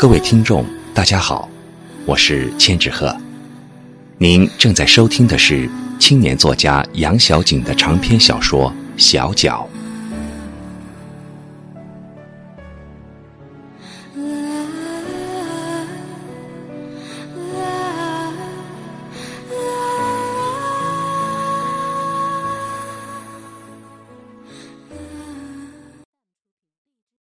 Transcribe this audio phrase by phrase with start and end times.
[0.00, 0.64] 各位听众，
[0.94, 1.46] 大家好，
[2.06, 3.14] 我是千纸鹤。
[4.16, 5.68] 您正在收听的是
[5.98, 9.68] 青年作家杨小景的长篇小说《小脚》。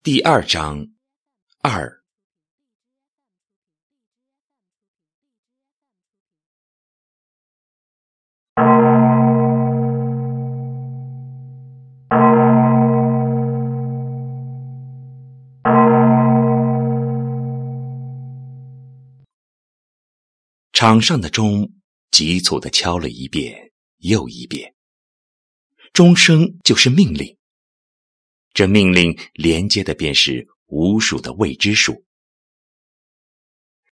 [0.02, 0.86] 第二章
[20.78, 21.72] 场上的钟
[22.10, 24.74] 急促的敲了一遍又一遍，
[25.94, 27.38] 钟声就是命令。
[28.52, 32.04] 这命令连接的便是无数的未知数。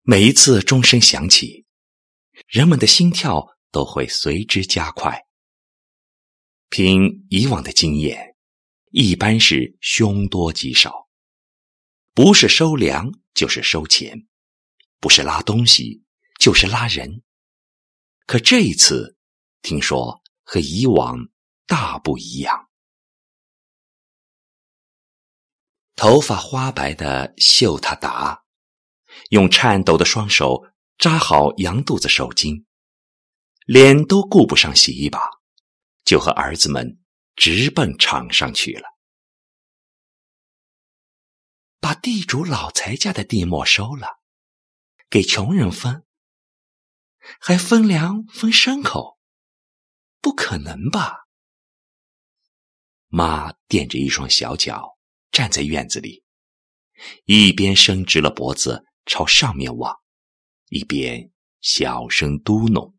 [0.04, 1.66] 每一次钟声响起，
[2.46, 5.20] 人们的心跳都会随之加快。
[6.70, 8.36] 凭以往的经验，
[8.92, 11.10] 一般是凶多吉少，
[12.14, 14.28] 不是收粮就是收钱，
[15.00, 16.04] 不是拉东西。
[16.38, 17.24] 就是拉人，
[18.26, 19.18] 可这一次
[19.62, 21.30] 听说和以往
[21.66, 22.70] 大不一样。
[25.96, 28.44] 头发花白的秀塔达，
[29.30, 30.64] 用颤抖的双手
[30.98, 32.66] 扎好羊肚子手巾，
[33.66, 35.20] 脸都顾不上洗一把，
[36.06, 37.02] 就和儿子们
[37.36, 38.88] 直奔场上去了，
[41.80, 44.20] 把地主老财家的地没收了，
[45.10, 46.07] 给穷人分。
[47.40, 49.18] 还分粮分牲口，
[50.22, 51.28] 不可能吧？
[53.08, 54.98] 妈垫着一双小脚
[55.32, 56.24] 站在院子里，
[57.26, 59.98] 一边伸直了脖子朝上面望，
[60.68, 62.94] 一边小声嘟哝：“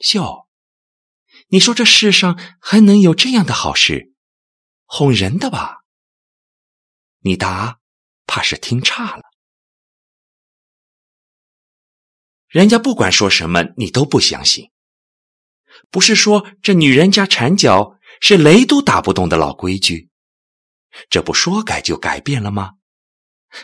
[0.00, 0.48] 秀，
[1.48, 4.12] 你说这世上还能有这样的好事，
[4.84, 5.84] 哄人的吧？
[7.20, 7.80] 你答，
[8.26, 9.22] 怕是听差了。”
[12.48, 14.70] 人家不管说什么，你都不相信。
[15.90, 20.10] 不是说这女人家缠脚是雷都打不动的老规矩，
[21.10, 22.72] 这不说改就改变了吗？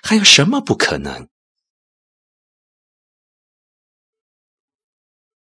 [0.03, 1.29] 还有什么不可能？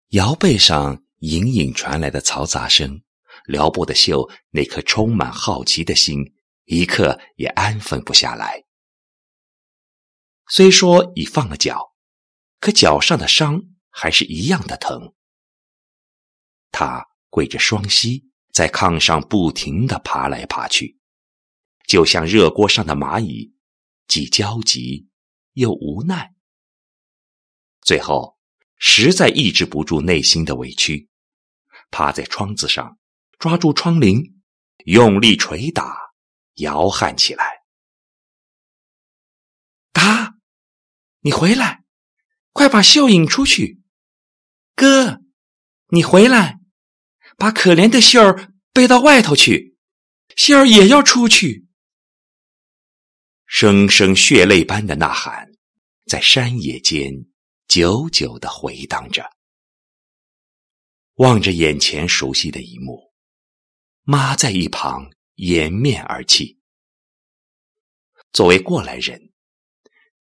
[0.09, 3.01] 摇背上隐隐传来的嘈杂声，
[3.45, 6.33] 撩拨的秀那颗充满好奇的心，
[6.65, 8.65] 一刻也安分不下来。
[10.47, 11.90] 虽说已放了脚。
[12.61, 15.13] 可脚上的伤还是一样的疼。
[16.71, 20.99] 他跪着双膝，在炕上不停的爬来爬去，
[21.87, 23.53] 就像热锅上的蚂蚁，
[24.07, 25.09] 既焦急
[25.53, 26.35] 又无奈。
[27.81, 28.37] 最后，
[28.77, 31.09] 实在抑制不住内心的委屈，
[31.89, 32.99] 趴在窗子上，
[33.39, 34.35] 抓住窗棂，
[34.85, 36.13] 用力捶打，
[36.57, 37.63] 摇撼起来。
[39.91, 40.35] 打，
[41.21, 41.80] 你回来！
[42.53, 43.81] 快把秀引出去，
[44.75, 45.21] 哥，
[45.87, 46.59] 你回来，
[47.37, 49.77] 把可怜的秀儿背到外头去，
[50.35, 51.65] 秀儿也要出去。
[53.45, 55.51] 声声血泪般的呐喊，
[56.05, 57.25] 在山野间
[57.67, 59.29] 久久的回荡着。
[61.15, 63.13] 望着眼前熟悉的一幕，
[64.03, 66.59] 妈在一旁掩面而泣。
[68.33, 69.29] 作为过来人。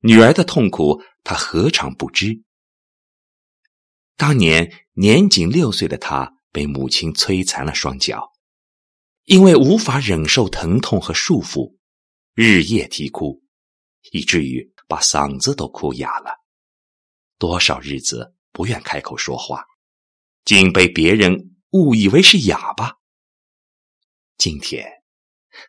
[0.02, 2.42] 女儿的痛苦，他何尝不知？
[4.16, 8.32] 当年年仅六岁的他被母亲摧残了双脚，
[9.24, 11.76] 因为无法忍受疼痛和束缚，
[12.34, 13.42] 日夜啼哭，
[14.12, 16.32] 以至于把嗓子都哭哑了。
[17.38, 19.64] 多少日子不愿开口说话，
[20.44, 22.96] 竟被别人误以为是哑巴。
[24.36, 24.86] 今天，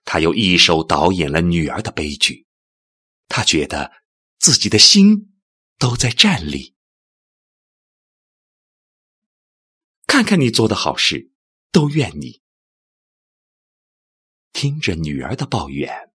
[0.05, 2.47] 他又一手导演了女儿的悲剧，
[3.27, 3.91] 他觉得。
[4.41, 5.30] 自己的心
[5.81, 6.75] 都在站立，
[10.05, 11.31] 看看你做的好事，
[11.71, 12.43] 都怨你。
[14.53, 16.11] 听着女儿的抱怨，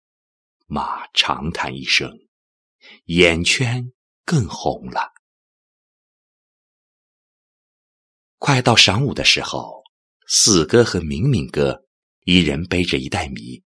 [0.67, 2.29] 妈长叹一声，
[3.07, 3.91] 眼圈
[4.27, 5.15] 更红了。
[8.37, 9.83] 快到晌午的时候，
[10.27, 11.87] 四哥和明明哥
[12.25, 13.65] 一人背着一袋米，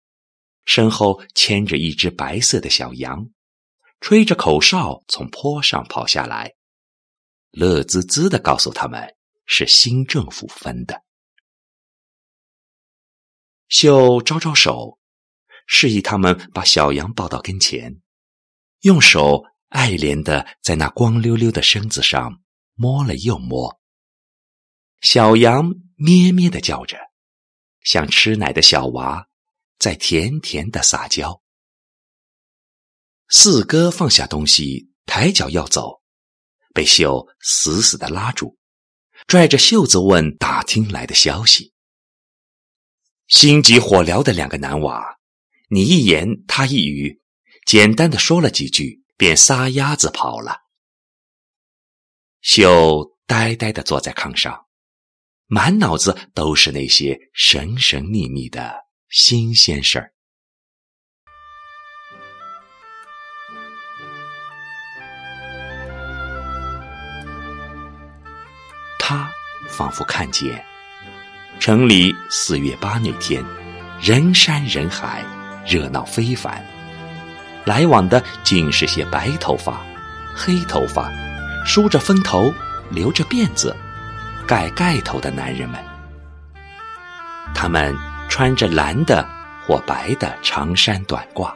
[0.64, 3.30] 身后牵着一只白色的小羊。
[4.06, 6.52] 吹着口哨从坡上跑下来，
[7.52, 9.16] 乐滋滋的告诉他们
[9.46, 11.02] 是新政府分的。
[13.68, 14.98] 秀招招手，
[15.66, 18.02] 示意他们把小羊抱到跟前，
[18.80, 22.42] 用手爱怜的在那光溜溜的身子上
[22.74, 23.80] 摸了又摸。
[25.00, 26.98] 小羊咩咩的叫着，
[27.80, 29.26] 像吃奶的小娃
[29.78, 31.40] 在甜甜的撒娇。
[33.36, 36.00] 四哥放下东西，抬脚要走，
[36.72, 38.56] 被秀死死的拉住，
[39.26, 41.74] 拽着袖子问打听来的消息。
[43.26, 45.18] 心急火燎的两个男娃，
[45.68, 47.20] 你一言他一语，
[47.66, 50.58] 简单的说了几句，便撒丫子跑了。
[52.40, 54.64] 秀呆呆的坐在炕上。
[55.46, 58.76] 满脑子都是那些神神秘秘的
[59.08, 60.13] 新鲜事儿。
[69.06, 69.30] 他
[69.68, 70.64] 仿佛看见
[71.60, 73.44] 城里四月八那天，
[74.00, 75.22] 人山人海，
[75.66, 76.64] 热闹非凡。
[77.66, 79.82] 来往的尽是些白头发、
[80.34, 81.12] 黑头发，
[81.66, 82.50] 梳着分头，
[82.88, 83.76] 留着辫子。
[84.46, 85.78] 盖盖头的男人们，
[87.54, 87.94] 他们
[88.30, 89.28] 穿着蓝的
[89.66, 91.52] 或白的长衫短褂，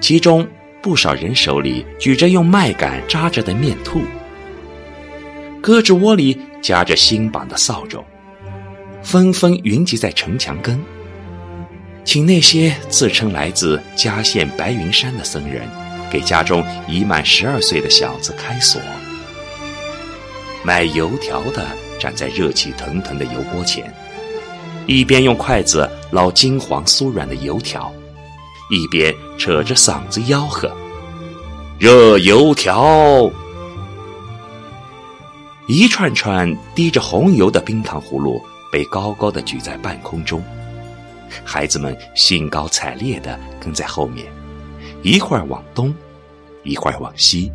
[0.00, 0.44] 其中
[0.82, 4.04] 不少人手里举着用麦秆扎着的面兔，
[5.62, 8.02] 胳肢窝里夹着新绑的扫帚，
[9.00, 10.82] 纷纷云集在城墙根，
[12.04, 15.62] 请那些自称来自嘉县白云山的僧人，
[16.10, 18.80] 给家中已满十二岁的小子开锁。
[20.64, 21.64] 卖油条的
[21.98, 23.94] 站在热气腾腾的油锅前，
[24.86, 27.92] 一边用筷子捞金黄酥软的油条，
[28.68, 30.68] 一边扯着嗓子吆喝
[31.78, 33.30] ：“热油条！”
[35.74, 38.38] 一串串滴着红油的冰糖葫芦
[38.70, 40.44] 被高高的举在半空中，
[41.42, 44.30] 孩子们兴高采烈地跟在后面，
[45.00, 45.94] 一会儿往东，
[46.62, 47.50] 一会儿往西。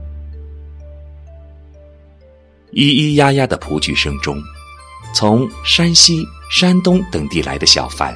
[2.72, 4.42] 咿咿呀呀的蒲剧声中，
[5.14, 8.16] 从山西、山东等地来的小贩，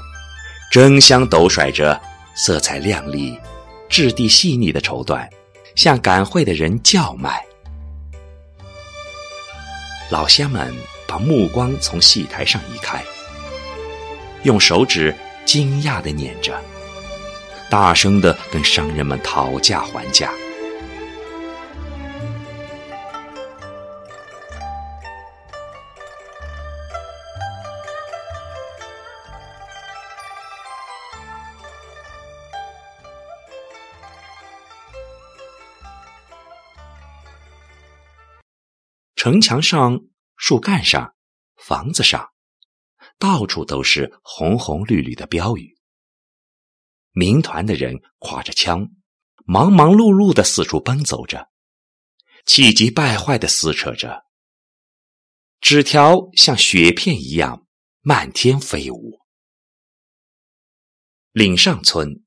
[0.71, 2.01] 争相抖甩着
[2.33, 3.37] 色彩亮丽、
[3.87, 5.29] 质地细腻的绸缎，
[5.75, 7.39] 向赶会的人叫卖。
[10.11, 10.75] 老乡们
[11.07, 13.01] 把目光从戏台上移开，
[14.43, 15.15] 用手指
[15.45, 16.53] 惊讶地捻着，
[17.69, 20.29] 大声地跟商人们讨价还价。
[39.23, 39.99] 城墙上、
[40.35, 41.13] 树干上、
[41.55, 42.31] 房子上，
[43.19, 45.77] 到处都是红红绿绿的标语。
[47.11, 48.89] 民团的人挎着枪，
[49.45, 51.51] 忙忙碌碌的四处奔走着，
[52.47, 54.23] 气急败坏的撕扯着。
[55.59, 57.67] 纸条像雪片一样
[57.99, 59.19] 漫天飞舞。
[61.31, 62.23] 岭上村，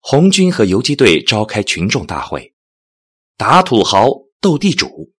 [0.00, 2.52] 红军和游击队召开群众大会，
[3.36, 4.08] 打土豪
[4.40, 5.14] 斗地主。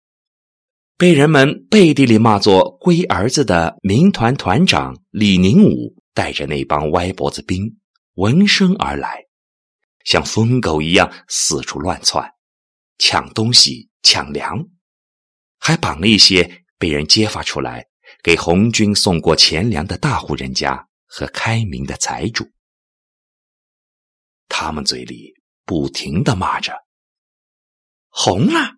[0.98, 7.78] 被人们背地里骂作“龟儿子”的民团团长李宁武，带着那帮歪脖子兵
[8.14, 9.26] 闻声而来，
[10.04, 12.26] 像疯狗一样四处乱窜，
[12.96, 14.66] 抢东西、抢粮，
[15.58, 17.86] 还绑了一些被人揭发出来
[18.22, 22.48] 给红军送过钱粮的大户人家和开明的财主。
[24.48, 25.34] 他们嘴里
[25.66, 26.72] 不停的骂着
[28.08, 28.76] ：“红了！”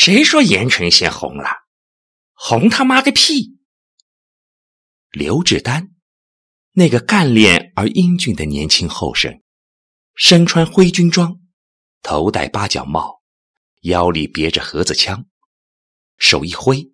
[0.00, 1.50] 谁说盐城县红了？
[2.32, 3.58] 红他妈个屁！
[5.10, 5.96] 刘志丹，
[6.70, 9.42] 那个干练而英俊的年轻后生，
[10.14, 11.40] 身穿灰军装，
[12.00, 13.20] 头戴八角帽，
[13.80, 15.26] 腰里别着盒子枪，
[16.16, 16.92] 手一挥，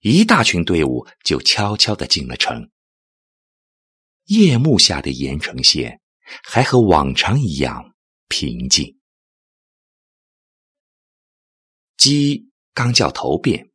[0.00, 2.70] 一大群队伍就悄悄的进了城。
[4.26, 6.02] 夜幕下的盐城县
[6.42, 7.94] 还和往常一样
[8.28, 9.00] 平静。
[12.04, 13.70] 鸡刚叫头遍，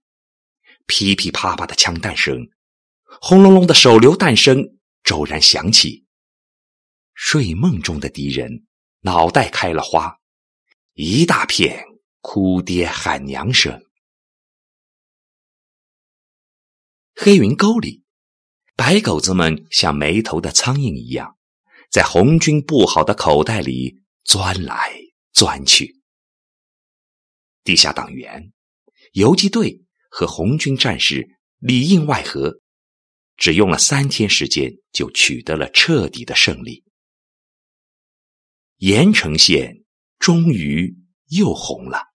[0.86, 2.48] 噼噼啪啪的枪弹声，
[3.20, 6.06] 轰隆隆的手榴弹声骤然响起。
[7.16, 8.68] 睡梦中的敌人
[9.00, 10.20] 脑袋开了花，
[10.94, 11.84] 一大片
[12.22, 13.84] 哭爹喊娘声。
[17.16, 18.04] 黑云沟里，
[18.76, 21.36] 白狗子们像没头的苍蝇一样，
[21.90, 24.94] 在红军布好的口袋里钻来
[25.34, 25.99] 钻去。
[27.70, 28.52] 地下党员、
[29.12, 32.62] 游击队和红军战士里应外合，
[33.38, 36.84] 只用了三天时间就取得了彻底的胜利。
[38.78, 39.84] 盐城县
[40.18, 40.98] 终于
[41.28, 42.08] 又红了。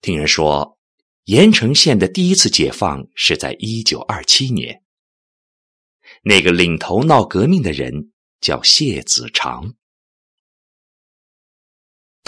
[0.00, 0.78] 听人说，
[1.24, 4.82] 盐城县的第一次解放是在一九二七年。
[6.22, 9.74] 那个领头闹革命的人叫谢子长，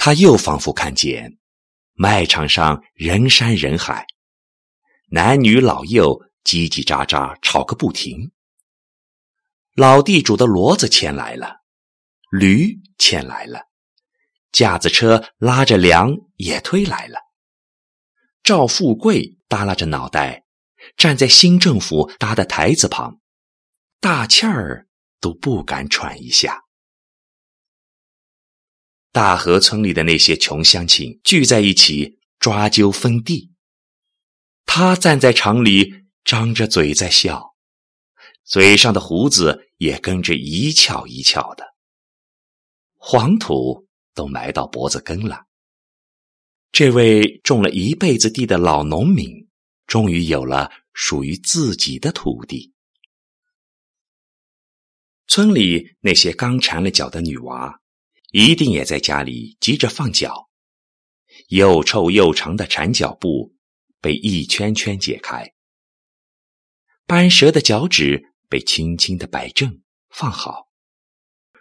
[0.01, 1.39] 他又仿佛看见
[1.93, 4.07] 卖场上人山人海，
[5.11, 8.31] 男女老幼叽叽喳喳吵个不停。
[9.75, 11.57] 老地主的骡子牵来了，
[12.31, 13.63] 驴牵来了，
[14.53, 17.19] 架子车拉着粮也推来了。
[18.45, 20.45] 赵富贵耷拉着脑袋，
[20.97, 23.19] 站在新政府搭的台子旁，
[24.01, 24.87] 大气儿
[25.21, 26.63] 都不敢喘一下。
[29.11, 33.53] 大河村里的那些穷乡亲聚在一起抓阄分地，
[34.67, 37.55] 他站在场里张着嘴在笑，
[38.45, 41.75] 嘴上的胡子也跟着一翘一翘的，
[42.97, 45.47] 黄土都埋到脖子根了。
[46.71, 49.49] 这位种了一辈子地的老农民，
[49.87, 52.75] 终于有了属于自己的土地。
[55.27, 57.81] 村里那些刚缠了脚的女娃，
[58.31, 60.49] 一定也在家里急着放脚。
[61.49, 63.55] 又臭又长的缠脚布
[64.01, 65.55] 被一圈圈解开，
[67.07, 70.69] 斑蛇的脚趾被轻轻的摆正放好，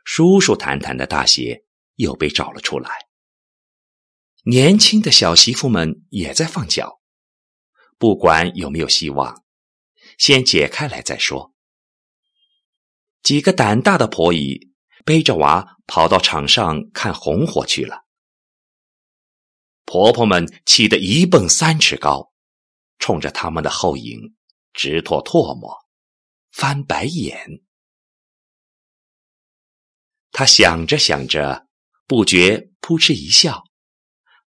[0.03, 1.63] 舒舒坦坦的大鞋
[1.95, 3.07] 又被找了出来。
[4.43, 7.01] 年轻的小媳妇们也在放脚，
[7.97, 9.43] 不管有没有希望，
[10.17, 11.53] 先解开来再说。
[13.21, 14.71] 几个胆大的婆姨
[15.07, 18.03] 背着娃跑到场上看红火去了。
[19.85, 22.33] 婆婆们气得一蹦三尺高，
[22.99, 24.35] 冲着他们的后影
[24.73, 25.77] 直吐唾沫，
[26.51, 27.63] 翻白眼。
[30.33, 31.69] 他想着想着，
[32.05, 33.63] 不觉扑哧一笑。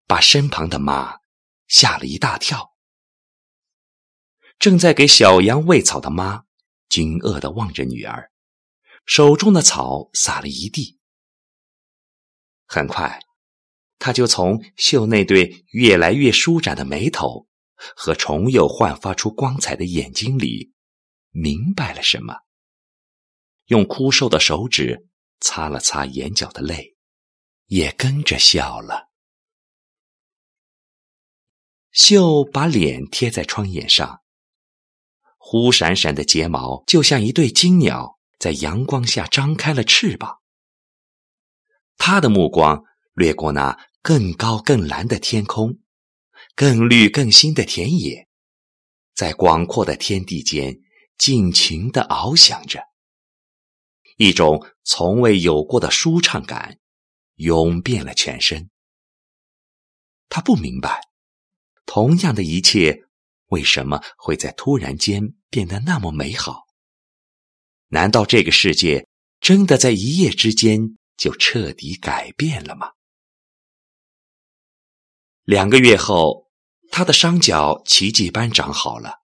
[0.07, 1.19] 把身旁的妈
[1.67, 2.73] 吓了一大跳。
[4.57, 6.45] 正在给小羊喂草的妈
[6.89, 8.28] 惊愕地望着女儿，
[9.09, 10.99] 手中的草撒了一地。
[12.67, 13.19] 很快，
[13.97, 17.47] 他就从秀那对越来越舒展的眉头
[17.95, 20.75] 和重又焕发出光彩的眼睛里
[21.31, 22.35] 明白了什么，
[23.65, 26.95] 用枯瘦的手指擦了擦眼角的泪，
[27.65, 29.09] 也跟着笑了。
[31.89, 34.21] 秀把脸贴在窗沿上，
[35.39, 40.39] 忽闪闪的睫毛就像一对金鸟在阳光下张开了翅膀。
[41.97, 45.79] 他的目光掠过那更高更蓝的天空，
[46.55, 48.27] 更绿更新的田野，
[49.13, 50.79] 在广阔的天地间
[51.17, 52.81] 尽情地翱翔着，
[54.15, 56.79] 一种从未有过的舒畅感
[57.35, 58.69] 涌遍了全身。
[60.29, 61.01] 他不明白。
[61.85, 63.03] 同样的一切，
[63.47, 66.68] 为什么会在突然间变得那么美好？
[67.89, 69.07] 难道这个世界
[69.39, 72.93] 真的在一夜之间就彻底改变了吗？
[75.43, 76.49] 两个月后，
[76.89, 79.19] 他的双脚奇迹般长好了，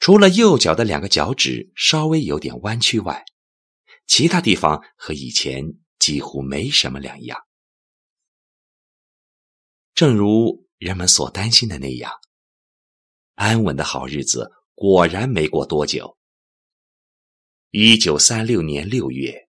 [0.00, 3.24] 除了右脚的两个脚趾稍微有点弯曲外，
[4.06, 5.62] 其他地方和以前
[5.98, 7.38] 几乎没什么两样。
[9.94, 10.62] 正如。
[10.82, 12.10] 人们所担心的那样，
[13.36, 16.18] 安稳的好日子果然没过多久。
[17.74, 19.48] 一九三六年六月，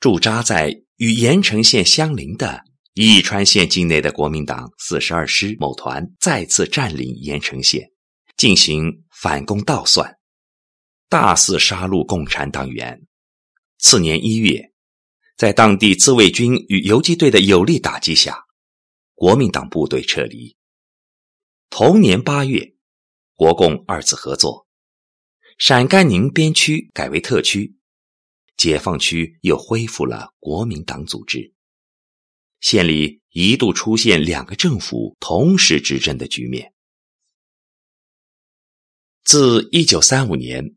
[0.00, 2.60] 驻扎在与盐城县相邻的
[2.94, 7.88] 伊川县境内的国民党四十二师某团再次占领盐城县，
[8.36, 10.12] 进行反攻倒算，
[11.08, 13.00] 大肆杀戮共产党员。
[13.78, 14.72] 次年一月，
[15.36, 18.42] 在当地自卫军与游击队的有力打击下。
[19.14, 20.56] 国民党部队撤离。
[21.70, 22.74] 同年八月，
[23.36, 24.63] 国共二次合作，
[25.58, 27.76] 陕甘宁边区改为特区，
[28.56, 31.52] 解放区又恢复了国民党组织。
[32.60, 36.72] 县里一度出现两个政府同时执政的局面。
[39.22, 40.76] 自一九三五年，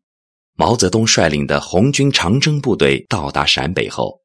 [0.54, 4.22] 毛泽东率领的红军长征部队到达陕北后，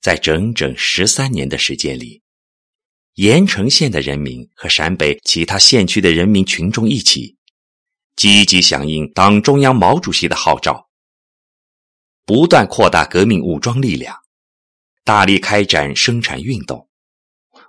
[0.00, 2.22] 在整整十三年的时间里。
[3.14, 7.37] 盐城县的人民和陕北其他县区的人民群众一起，
[8.18, 10.88] 积极响应党中央、毛主席的号召，
[12.26, 14.12] 不断扩大革命武装力量，
[15.04, 16.88] 大力开展生产运动，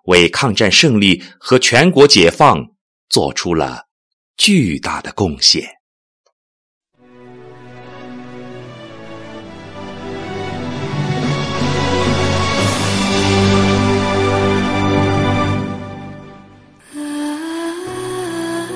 [0.06, 2.65] 为抗战胜利和全国解放
[3.10, 3.89] 做出了
[4.38, 5.70] 巨大的贡献。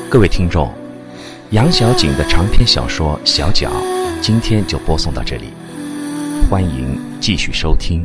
[0.08, 0.83] 各位听众。
[1.54, 3.70] 杨小景的长篇小说《小脚》，
[4.20, 5.54] 今天就播送到这里，
[6.50, 8.04] 欢迎继续收听。